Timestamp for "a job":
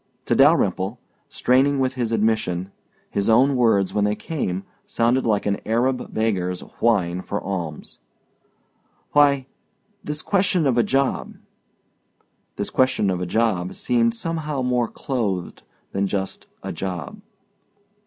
10.75-11.35, 13.21-13.75, 16.63-17.21